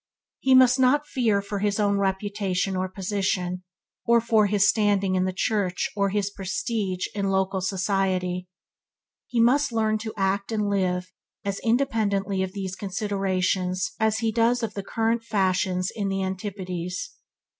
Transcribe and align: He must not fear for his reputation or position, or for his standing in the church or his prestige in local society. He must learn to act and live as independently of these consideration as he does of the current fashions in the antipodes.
He 0.39 0.55
must 0.55 0.79
not 0.79 1.05
fear 1.05 1.43
for 1.43 1.59
his 1.59 1.77
reputation 1.79 2.75
or 2.75 2.89
position, 2.89 3.61
or 4.03 4.19
for 4.19 4.47
his 4.47 4.67
standing 4.67 5.13
in 5.13 5.25
the 5.25 5.31
church 5.31 5.91
or 5.95 6.09
his 6.09 6.31
prestige 6.31 7.05
in 7.13 7.29
local 7.29 7.61
society. 7.61 8.47
He 9.27 9.39
must 9.39 9.71
learn 9.71 9.99
to 9.99 10.11
act 10.17 10.51
and 10.51 10.71
live 10.71 11.11
as 11.45 11.59
independently 11.59 12.41
of 12.41 12.53
these 12.53 12.75
consideration 12.75 13.75
as 13.99 14.17
he 14.17 14.31
does 14.31 14.63
of 14.63 14.73
the 14.73 14.81
current 14.81 15.21
fashions 15.23 15.91
in 15.95 16.09
the 16.09 16.23
antipodes. 16.23 17.15